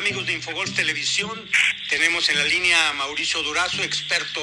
[0.00, 1.30] Amigos de Infogolf Televisión,
[1.90, 4.40] tenemos en la línea a Mauricio Durazo, experto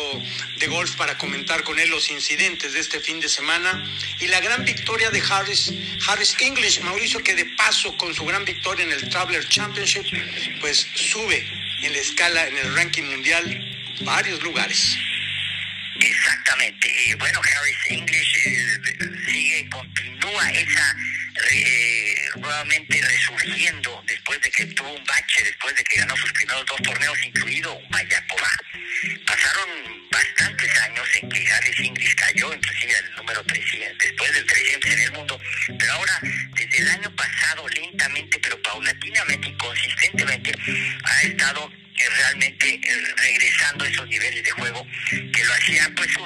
[0.60, 3.84] de golf, para comentar con él los incidentes de este fin de semana
[4.20, 5.74] y la gran victoria de Harris,
[6.08, 6.82] Harris English.
[6.82, 10.06] Mauricio, que de paso con su gran victoria en el Traveler Championship,
[10.62, 11.44] pues sube
[11.82, 13.44] en la escala, en el ranking mundial,
[14.02, 14.96] varios lugares.
[16.00, 17.16] Exactamente.
[17.18, 18.80] Bueno, Harris English eh,
[19.26, 20.96] sigue, continúa esa
[21.52, 26.66] eh, nuevamente resurgiendo después de que tuvo un bache, después de que ganó sus primeros
[26.66, 28.52] dos torneos, incluido Mayaporá.
[29.26, 29.70] Pasaron
[30.12, 35.00] bastantes años en que Harris Ingris cayó, inclusive el número 300, después del 300 en
[35.00, 35.40] el mundo,
[35.78, 40.52] pero ahora, desde el año pasado, lentamente, pero paulatinamente y consistentemente,
[41.04, 46.17] ha estado eh, realmente eh, regresando a esos niveles de juego que lo hacía pues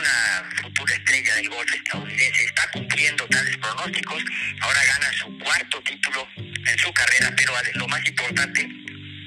[7.92, 8.62] más importante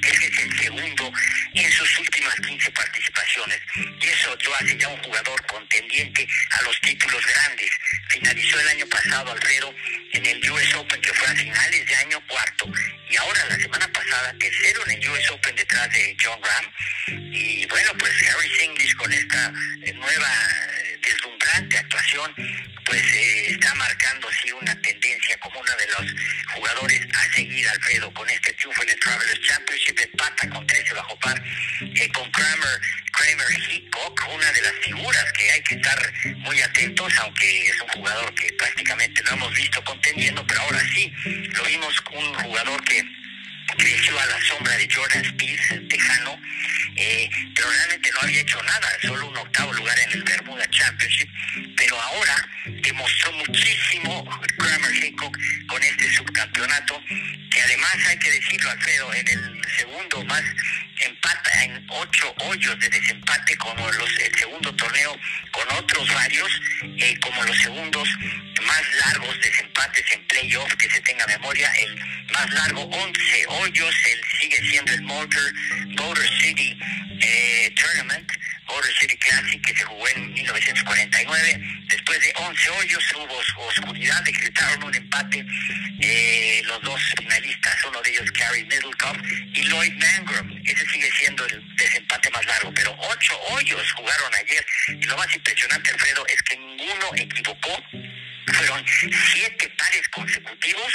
[0.02, 1.12] es que es el segundo
[1.54, 3.60] en sus últimas 15 participaciones.
[4.00, 7.70] Y eso lo hace ya un jugador contendiente a los títulos grandes.
[8.08, 9.74] Finalizó el año pasado Alfredo
[10.12, 12.70] en el US Open, que fue a finales de año cuarto.
[13.10, 17.32] Y ahora, la semana pasada, tercero en el US Open detrás de John Ram.
[17.32, 20.32] Y bueno, pues Harry English con esta eh, nueva
[20.84, 22.34] eh, deslumbrante actuación,
[22.94, 26.14] pues eh, está marcando así una tendencia como uno de los
[26.54, 31.18] jugadores a seguir, Alfredo, con este triunfo en el Travelers Championship, empata con 13 bajo
[31.18, 31.42] par,
[31.80, 37.12] eh, con Kramer, Kramer Hickok, una de las figuras que hay que estar muy atentos,
[37.18, 42.00] aunque es un jugador que prácticamente no hemos visto contendiendo, pero ahora sí, lo vimos
[42.12, 43.04] un jugador que
[43.76, 46.40] creció a la sombra de Jordan Speed, tejano,
[46.96, 51.28] eh, pero realmente no había hecho nada, solo un octavo lugar en el Bermuda Championship,
[51.76, 52.48] pero ahora
[52.82, 54.24] demostró muchísimo
[54.58, 57.00] Kramer Hickok con este subcampeonato,
[57.50, 60.42] que además hay que decirlo, Alfredo, en el segundo más
[61.00, 65.18] empata en ocho hoyos de desempate como los, el segundo torneo
[65.50, 68.08] con otros varios, eh, como los segundos
[68.64, 71.96] más largos desempates en playoff que se tenga memoria, el
[72.32, 75.52] más largo 11 hoyos, él sigue siendo el Motor,
[75.88, 76.78] Motor City
[77.20, 78.30] eh, Tournament,
[78.66, 84.84] Motor City Classic que se jugó en 1949, después de 11 hoyos hubo oscuridad, decretaron
[84.84, 85.44] un empate
[86.00, 89.16] eh, los dos finalistas, uno de ellos Gary Middlecoff
[89.54, 94.66] y Lloyd Mangrum, ese sigue siendo el desempate más largo, pero ocho hoyos jugaron ayer.
[94.88, 97.82] Y lo más impresionante Alfredo es que ninguno equivocó
[98.52, 98.84] fueron
[99.32, 100.92] siete pares consecutivos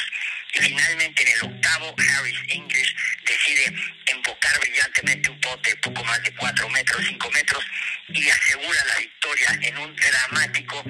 [0.53, 2.95] y finalmente en el octavo Harris English
[3.25, 3.73] decide
[4.07, 7.63] embocar brillantemente un pote poco más de cuatro metros, cinco metros
[8.07, 10.83] y asegura la victoria en un dramático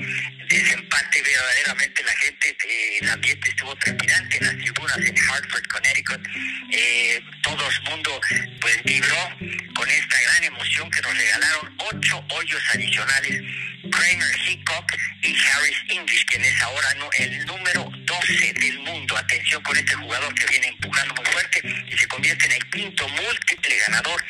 [0.47, 1.21] desempate.
[1.21, 6.27] Verdaderamente la gente, eh, el ambiente estuvo trepidante en las tribunas en Hartford, Connecticut,
[6.71, 8.21] eh, todo mundo
[8.61, 9.37] pues vibró
[9.75, 13.41] con esta gran emoción que nos regalaron ocho hoyos adicionales
[13.81, 19.17] Kramer Hickok y Harris English, quien es ahora el número 12 del mundo.
[19.17, 23.07] Atención con este jugador que viene empujando muy fuerte y se convierte en el quinto
[23.07, 24.23] múltiple ganador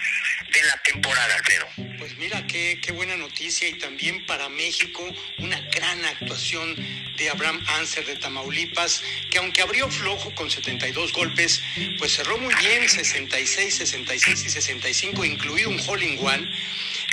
[0.61, 1.67] de la temporada, Alfredo.
[1.97, 5.03] Pues mira, qué, qué buena noticia y también para México
[5.37, 6.75] una gran actuación
[7.17, 11.61] de Abraham Anser de Tamaulipas, que aunque abrió flojo con 72 golpes,
[11.97, 16.49] pues cerró muy bien 66, 66 y 65, incluido un hole in one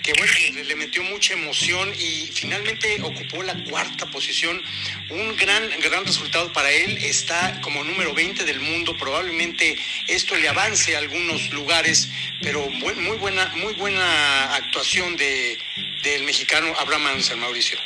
[0.06, 4.62] que bueno, le metió mucha emoción y finalmente ocupó la cuarta posición.
[5.10, 6.98] Un gran, gran resultado para él.
[6.98, 8.96] Está como número 20 del mundo.
[8.96, 9.76] Probablemente
[10.06, 12.08] esto le avance a algunos lugares,
[12.40, 15.58] pero muy buena, muy buena actuación de,
[16.02, 17.78] del mexicano Abraham Anser, Mauricio.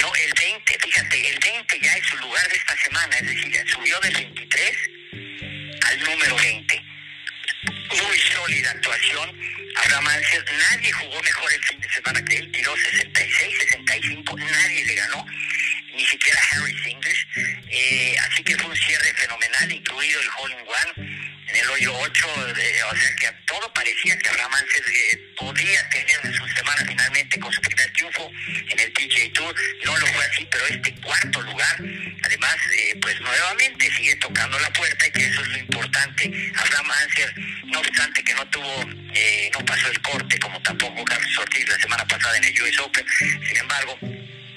[0.00, 3.64] No, el 20, fíjate, el 20 ya es su lugar de esta semana, es decir,
[3.68, 4.76] subió del 23
[5.82, 6.82] al número 20.
[7.90, 9.38] Muy sólida actuación
[9.84, 14.84] Abraham Anser, nadie jugó mejor el fin de semana que él, tiró 66, 65, nadie
[14.86, 15.26] le ganó,
[15.96, 17.26] ni siquiera Harry English,
[17.70, 22.26] eh, así que fue un cierre fenomenal, incluido el hole one en el hoyo 8,
[22.58, 26.84] eh, o sea que todo parecía que Abraham Anser eh, podía tener en su semana
[26.86, 29.54] finalmente con su primer triunfo en el PGA Tour,
[29.84, 31.76] no lo fue así, pero este cuarto lugar,
[32.24, 32.56] además,
[33.00, 36.52] pues nuevamente sigue tocando la puerta y que eso es lo importante.
[36.56, 37.34] Abraham Anser,
[37.66, 42.04] no obstante que no tuvo, no pasó el corte como tampoco Carlos Ortiz la semana
[42.06, 43.98] pasada en el US Open, sin embargo,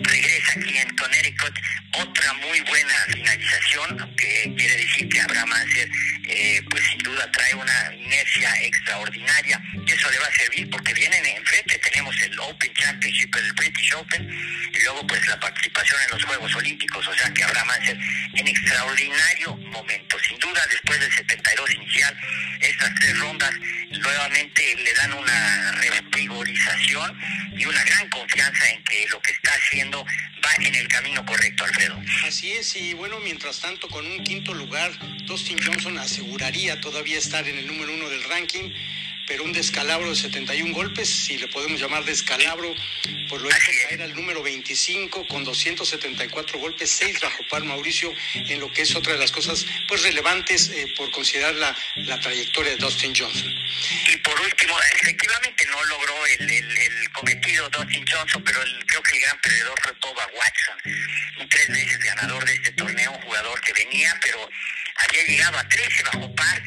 [0.09, 1.53] regresa aquí en Connecticut
[1.97, 5.89] otra muy buena finalización, que quiere decir que Abraham Anser,
[6.27, 10.93] eh, pues sin duda trae una inercia extraordinaria, y eso le va a servir porque
[10.93, 14.29] vienen enfrente, tenemos el Open Championship, el British Open,
[14.73, 17.97] y luego pues la participación en los Juegos Olímpicos, o sea que Abraham Anser
[18.35, 22.17] en extraordinario momento, sin duda después del 72 inicial,
[22.61, 23.53] estas tres rondas
[23.91, 25.71] nuevamente le dan una
[30.05, 32.01] va en el camino correcto, Alfredo.
[32.25, 34.91] Así es, y bueno, mientras tanto, con un quinto lugar,
[35.25, 38.71] Dustin Johnson aseguraría todavía estar en el número uno del ranking
[39.29, 42.73] pero un descalabro de 71 golpes, si le podemos llamar descalabro,
[43.29, 48.59] por lo hecho caer al número 25 con 274 golpes, 6 bajo par Mauricio, en
[48.59, 52.71] lo que es otra de las cosas pues relevantes eh, por considerar la, la, trayectoria
[52.71, 53.53] de Dustin Johnson.
[54.11, 56.47] Y por último, efectivamente no logró el,
[57.69, 60.77] Dustin Johnson, pero el, creo que el gran perdedor fue Boba Watson,
[61.39, 64.49] un tres veces ganador de este torneo, un jugador que venía, pero
[64.95, 66.61] había llegado a 13 bajo par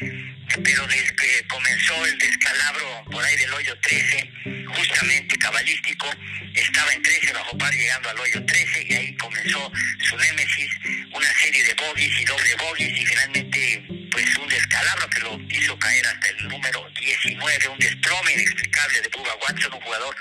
[0.61, 4.31] pero desde que comenzó el descalabro por ahí del hoyo 13,
[4.67, 6.09] justamente cabalístico,
[6.53, 9.71] estaba en 13 bajo par llegando al hoyo 13 y ahí comenzó
[10.07, 10.69] su némesis,
[11.11, 15.79] una serie de bogies y doble bogies y finalmente pues un descalabro que lo hizo
[15.79, 20.15] caer hasta el número 19, un desplome inexplicable de Bubba Watson, un jugador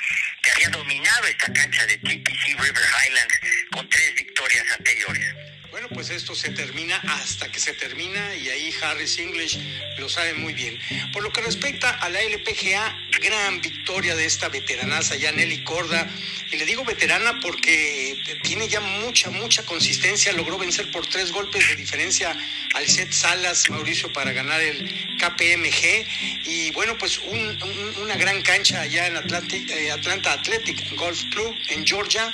[0.54, 3.34] había dominado esta cancha de TPC River Highlands
[3.70, 5.34] con tres victorias anteriores.
[5.70, 9.58] Bueno, pues esto se termina hasta que se termina y ahí Harris English
[9.98, 10.78] lo sabe muy bien.
[11.12, 16.08] Por lo que respecta a la LPGA, gran victoria de esta veteranaza ya Nelly Corda.
[16.50, 20.32] Y le digo veterana porque tiene ya mucha, mucha consistencia.
[20.32, 22.36] Logró vencer por tres golpes de diferencia
[22.74, 26.06] al set Salas, Mauricio, para ganar el KPMG.
[26.44, 32.30] Y bueno, pues una gran cancha allá en eh, Atlanta Athletic Golf Club en Georgia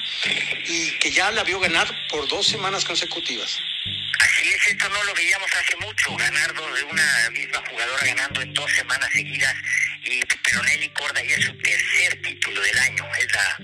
[0.67, 3.61] y que ya la vio ganar por dos semanas consecutivas.
[4.19, 8.53] Así es, esto no lo veíamos hace mucho, ganar de una misma jugadora ganando en
[8.53, 9.55] dos semanas seguidas,
[10.13, 13.59] y, pero Nelly Corda ya es su tercer título del año, es la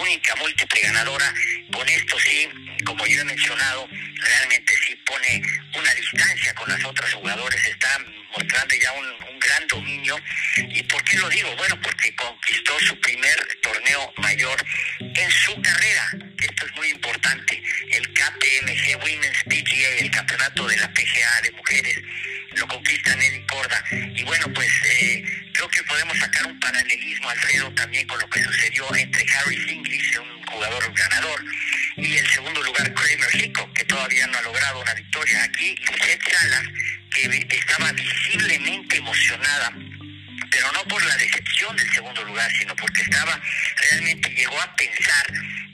[0.00, 1.32] única múltiple ganadora,
[1.72, 2.48] con esto sí,
[2.84, 5.42] como yo he mencionado, realmente sí pone
[5.74, 7.98] una distancia con las otras jugadores, está
[8.36, 10.16] mostrando ya un, un, gran dominio.
[10.56, 11.54] ¿Y por qué lo digo?
[11.56, 14.56] Bueno, porque conquistó su primer torneo mayor
[15.00, 16.10] en su carrera.
[16.38, 17.62] Esto es muy importante.
[17.92, 22.02] El KPMG Women's PGA, el campeonato de la PGA de mujeres,
[22.56, 23.84] lo conquista Nelly Corda.
[23.90, 25.24] Y bueno, pues eh,
[25.68, 30.18] creo que podemos sacar un paralelismo, Alfredo, también con lo que sucedió entre Harry English,
[30.18, 31.44] un jugador ganador,
[31.96, 36.04] y el segundo lugar Kramer Hickok, que todavía no ha logrado una victoria aquí, y
[36.04, 36.64] Seth Salas,
[37.10, 39.72] que estaba visiblemente emocionada
[40.56, 43.38] pero no por la decepción del segundo lugar, sino porque estaba,
[43.76, 45.26] realmente llegó a pensar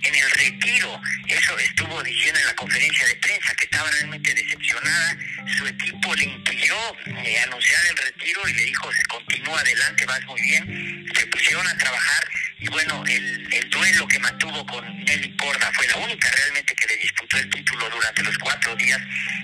[0.03, 1.01] en el retiro.
[1.29, 5.17] Eso estuvo diciendo en la conferencia de prensa, que estaba realmente decepcionada.
[5.57, 6.75] Su equipo le impidió
[7.07, 11.07] eh, anunciar el retiro y le dijo, continúa adelante, vas muy bien.
[11.15, 12.29] Se pusieron a trabajar
[12.59, 16.89] y bueno, el, el duelo que mantuvo con Nelly Corda fue la única realmente que
[16.89, 19.01] le disputó el título durante los cuatro días.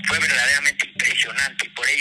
[0.08, 0.87] Fue verdaderamente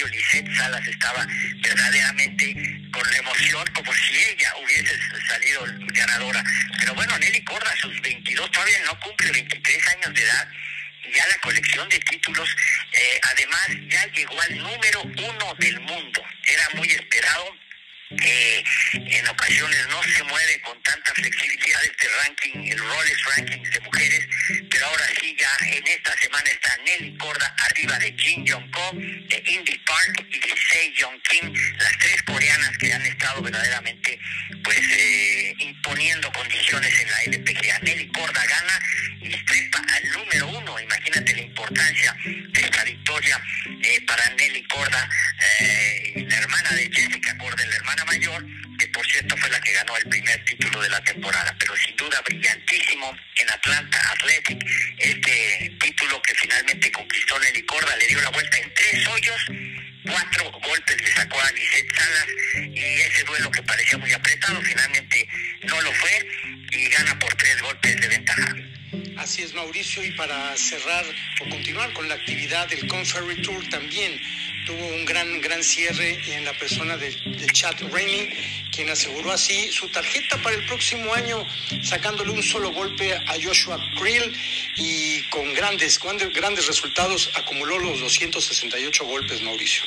[0.06, 1.26] Lisette Salas estaba
[1.62, 2.54] verdaderamente
[2.92, 4.96] con la emoción como si ella hubiese
[5.28, 6.44] salido ganadora.
[6.80, 10.48] Pero bueno, Nelly Corda, sus 22, todavía no cumple 23 años de edad,
[11.16, 12.50] ya la colección de títulos,
[12.94, 16.24] eh, además ya llegó al número uno del mundo.
[16.46, 17.57] Era muy esperado
[18.16, 18.64] que
[18.94, 24.28] en ocasiones no se mueve con tanta flexibilidad este ranking, el Rolex Ranking de mujeres,
[24.70, 28.92] pero ahora sí ya en esta semana está Nelly Corda arriba de Jin Jong Ko,
[28.94, 34.20] de Indy Park y de Sei Jong Kim, las tres coreanas que han estado verdaderamente
[34.64, 37.80] pues eh, imponiendo condiciones en la LPGA.
[37.80, 38.80] Nelly Corda gana
[39.22, 43.42] y trepa al número uno, imagínate la importancia de esta victoria
[43.84, 45.10] eh, para Nelly Corda,
[45.60, 48.46] eh, la hermana de Jessica Corda, la hermana mayor,
[48.78, 51.96] que por cierto fue la que ganó el primer título de la temporada, pero sin
[51.96, 54.66] duda brillantísimo en Atlanta Athletic,
[54.98, 59.42] este título que finalmente conquistó Nelly Corda, le dio la vuelta en tres hoyos,
[60.04, 65.28] cuatro golpes le sacó a Lisette Salas y ese duelo que parecía muy apretado finalmente
[65.64, 66.28] no lo fue
[66.72, 68.56] y gana por tres golpes de ventaja.
[69.18, 71.06] Así es, Mauricio, y para cerrar
[71.42, 74.18] o continuar con la actividad del Conferry Tour también
[74.68, 77.16] tuvo un gran, gran cierre en la persona de,
[77.54, 78.30] Chad Rainey,
[78.70, 81.48] quien aseguró así su tarjeta para el próximo año,
[81.82, 84.36] sacándole un solo golpe a Joshua Krill
[84.76, 85.98] y con grandes,
[86.34, 89.84] grandes resultados acumuló los 268 golpes, Mauricio.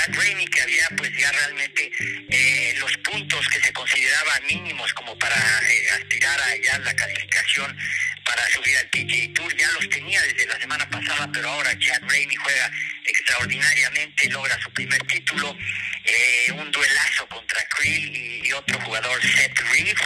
[0.00, 1.90] Y Chad Rainey que había pues ya realmente
[2.30, 7.76] eh, los puntos que se consideraban mínimos como para eh, aspirar a ya la calificación
[8.24, 9.56] para subir al PGA Tour.
[9.56, 12.70] Ya los tenía desde la semana pasada, pero ahora Chad Rainey juega
[13.04, 15.56] extraordinariamente, logra su primer título.
[16.04, 18.16] Eh, un duelazo contra Krill
[18.46, 19.96] y, otro jugador, Seth Reeves.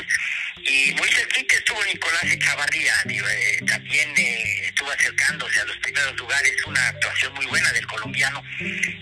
[0.63, 6.53] Y muy cerquita estuvo Nicolás Echavarría, eh, también eh, estuvo acercándose a los primeros lugares,
[6.67, 8.43] una actuación muy buena del colombiano.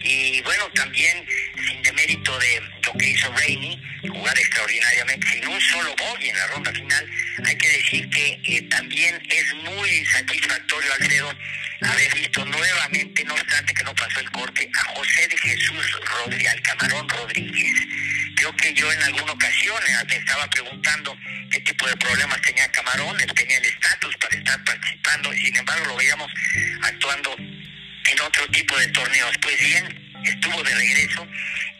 [0.02, 1.24] Y bueno, también
[1.66, 6.46] sin demérito de lo que hizo Rainey, jugar extraordinariamente sin un solo bogey en la
[6.48, 7.10] ronda final,
[7.44, 11.32] hay que decir que eh, también es muy satisfactorio, Alfredo,
[11.82, 16.52] haber visto nuevamente, no obstante que no pasó el corte, a José de Jesús Rodríguez,
[16.52, 17.74] al Camarón Rodríguez.
[18.42, 21.16] Creo que yo en alguna ocasión eh, me estaba preguntando
[21.48, 25.56] qué tipo de problemas tenía Camarón, él tenía el estatus para estar participando y sin
[25.58, 26.28] embargo lo veíamos
[26.82, 29.38] actuando en otro tipo de torneos.
[29.40, 31.28] Pues bien, estuvo de regreso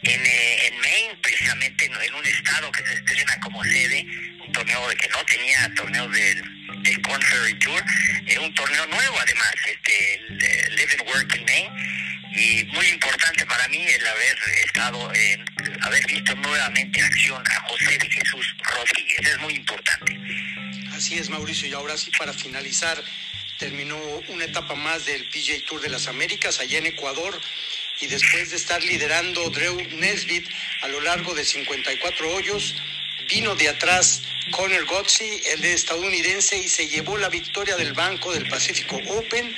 [0.04, 4.07] en, eh, en Maine, precisamente en, un estado que se estrena como sede,
[4.47, 7.83] un torneo que no tenía torneos del, del Corn Ferry Tour,
[8.25, 11.91] es un torneo nuevo además, este, el, Live and Work in Maine,
[12.34, 15.44] y muy importante para mí el haber estado, en,
[15.82, 20.18] haber visto nuevamente en acción a José de Jesús Rodríguez, es muy importante.
[20.94, 23.02] Así es, Mauricio, y ahora sí para finalizar,
[23.58, 23.98] terminó
[24.28, 27.38] una etapa más del PJ Tour de las Américas allá en Ecuador.
[28.00, 30.48] Y después de estar liderando Drew Nesbitt
[30.82, 32.74] a lo largo de 54 hoyos,
[33.32, 34.20] vino de atrás
[34.50, 39.56] Conor Gotzi, el estadounidense, y se llevó la victoria del Banco del Pacífico Open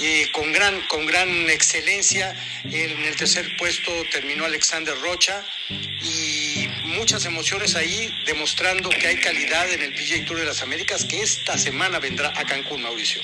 [0.00, 2.36] eh, con, gran, con gran excelencia.
[2.64, 9.68] En el tercer puesto terminó Alexander Rocha y muchas emociones ahí demostrando que hay calidad
[9.72, 13.20] en el PGA Tour de las Américas que esta semana vendrá a Cancún, Mauricio.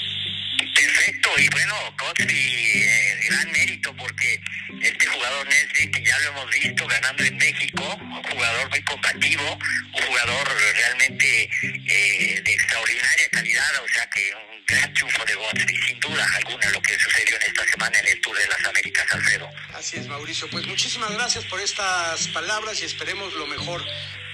[1.37, 4.41] Y bueno, Gotzi, eh, gran mérito porque
[4.83, 9.59] este jugador Nesbitt, que ya lo hemos visto ganando en México, un jugador muy combativo,
[9.95, 15.77] un jugador realmente eh, de extraordinaria calidad, o sea que un gran triunfo de Gotsby,
[15.77, 19.07] sin duda alguna lo que sucedió en esta semana en el Tour de las Américas,
[19.11, 19.51] Alfredo.
[19.75, 20.49] Así es, Mauricio.
[20.51, 23.85] Pues muchísimas gracias por estas palabras y esperemos lo mejor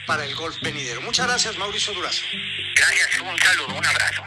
[0.06, 1.00] para el golf venidero.
[1.00, 2.24] Muchas gracias, Mauricio Durazo.
[2.76, 4.24] Gracias, un saludo, un abrazo.